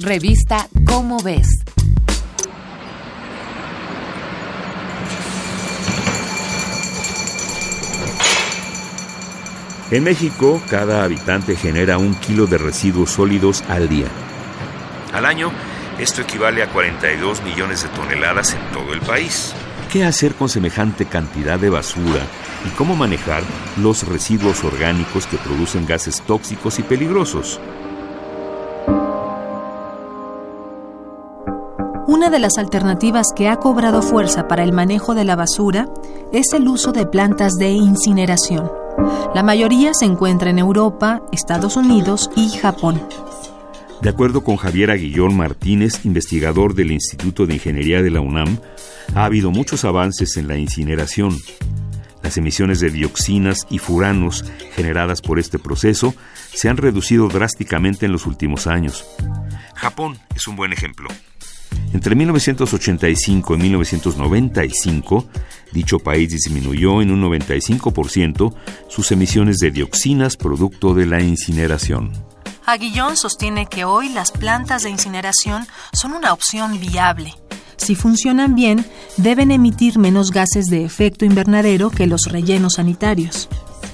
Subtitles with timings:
[0.00, 1.46] Revista Cómo ves.
[9.92, 14.08] En México, cada habitante genera un kilo de residuos sólidos al día.
[15.12, 15.52] Al año,
[16.00, 19.54] esto equivale a 42 millones de toneladas en todo el país.
[19.92, 22.26] ¿Qué hacer con semejante cantidad de basura
[22.66, 23.44] y cómo manejar
[23.76, 27.60] los residuos orgánicos que producen gases tóxicos y peligrosos?
[32.14, 35.88] Una de las alternativas que ha cobrado fuerza para el manejo de la basura
[36.32, 38.70] es el uso de plantas de incineración.
[39.34, 43.02] La mayoría se encuentra en Europa, Estados Unidos y Japón.
[44.00, 48.60] De acuerdo con Javier Aguillón Martínez, investigador del Instituto de Ingeniería de la UNAM,
[49.16, 51.36] ha habido muchos avances en la incineración.
[52.22, 54.44] Las emisiones de dioxinas y furanos
[54.76, 56.14] generadas por este proceso
[56.52, 59.04] se han reducido drásticamente en los últimos años.
[59.74, 61.08] Japón es un buen ejemplo.
[61.92, 65.28] Entre 1985 y 1995,
[65.72, 68.54] dicho país disminuyó en un 95%
[68.88, 72.12] sus emisiones de dioxinas producto de la incineración.
[72.66, 77.34] Aguillón sostiene que hoy las plantas de incineración son una opción viable.
[77.76, 78.86] Si funcionan bien,
[79.18, 83.48] deben emitir menos gases de efecto invernadero que los rellenos sanitarios.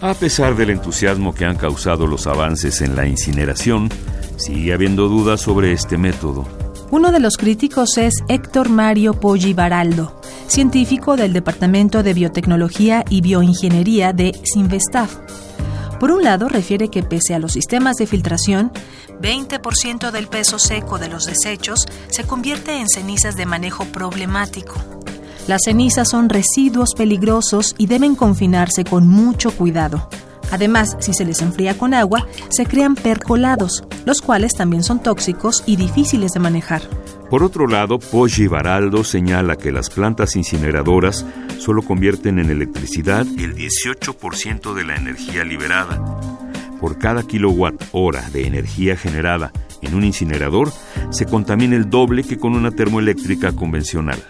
[0.00, 3.88] A pesar del entusiasmo que han causado los avances en la incineración,
[4.36, 6.61] sigue habiendo dudas sobre este método.
[6.92, 13.22] Uno de los críticos es Héctor Mario Poggi Baraldo, científico del Departamento de Biotecnología y
[13.22, 15.16] Bioingeniería de Sinvestaf.
[15.98, 18.72] Por un lado, refiere que pese a los sistemas de filtración,
[19.22, 24.74] 20% del peso seco de los desechos se convierte en cenizas de manejo problemático.
[25.48, 30.10] Las cenizas son residuos peligrosos y deben confinarse con mucho cuidado.
[30.52, 35.64] Además, si se les enfría con agua, se crean percolados, los cuales también son tóxicos
[35.66, 36.82] y difíciles de manejar.
[37.30, 41.24] Por otro lado, Poggi Baraldo señala que las plantas incineradoras
[41.58, 45.98] solo convierten en electricidad el 18% de la energía liberada.
[46.78, 50.70] Por cada kilowatt hora de energía generada en un incinerador,
[51.10, 54.22] se contamina el doble que con una termoeléctrica convencional.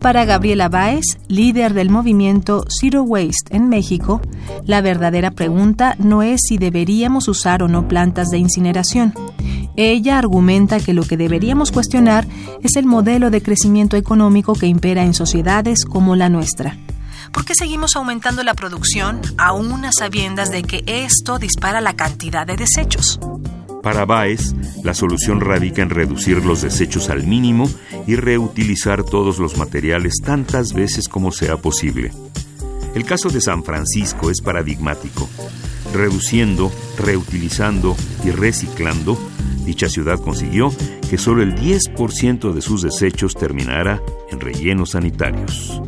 [0.00, 4.20] Para Gabriela Báez, líder del movimiento Zero Waste en México,
[4.64, 9.12] la verdadera pregunta no es si deberíamos usar o no plantas de incineración.
[9.74, 12.26] Ella argumenta que lo que deberíamos cuestionar
[12.62, 16.76] es el modelo de crecimiento económico que impera en sociedades como la nuestra.
[17.32, 22.46] ¿Por qué seguimos aumentando la producción aún a sabiendas de que esto dispara la cantidad
[22.46, 23.18] de desechos?
[23.82, 27.70] Para Baez, la solución radica en reducir los desechos al mínimo
[28.06, 32.10] y reutilizar todos los materiales tantas veces como sea posible.
[32.94, 35.28] El caso de San Francisco es paradigmático.
[35.94, 39.16] Reduciendo, reutilizando y reciclando,
[39.64, 40.72] dicha ciudad consiguió
[41.08, 45.80] que solo el 10% de sus desechos terminara en rellenos sanitarios.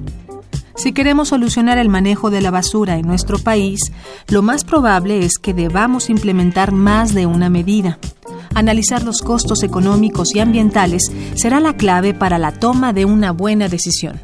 [0.81, 3.93] Si queremos solucionar el manejo de la basura en nuestro país,
[4.29, 7.99] lo más probable es que debamos implementar más de una medida.
[8.55, 13.69] Analizar los costos económicos y ambientales será la clave para la toma de una buena
[13.69, 14.19] decisión.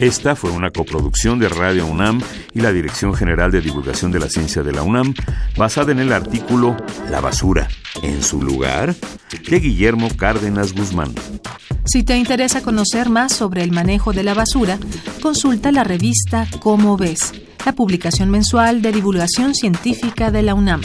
[0.00, 2.20] Esta fue una coproducción de Radio UNAM
[2.52, 5.14] y la Dirección General de Divulgación de la Ciencia de la UNAM,
[5.56, 6.76] basada en el artículo
[7.08, 7.68] La basura,
[8.02, 8.96] en su lugar,
[9.48, 11.14] de Guillermo Cárdenas Guzmán.
[11.84, 14.78] Si te interesa conocer más sobre el manejo de la basura,
[15.20, 17.32] consulta la revista Cómo ves,
[17.66, 20.82] la publicación mensual de divulgación científica de la UNAM.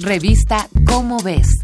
[0.00, 1.63] Revista Cómo ves